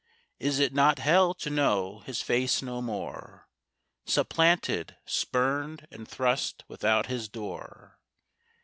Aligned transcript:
Is 0.39 0.57
it 0.57 0.73
not 0.73 0.97
hell 0.97 1.35
to 1.35 1.51
know 1.51 1.99
his 2.07 2.23
face 2.23 2.63
no 2.63 2.81
more, 2.81 3.47
Supplanted, 4.07 4.97
spurned 5.05 5.87
and 5.91 6.07
thrust 6.07 6.63
without 6.67 7.05
his 7.05 7.29
door. 7.29 7.99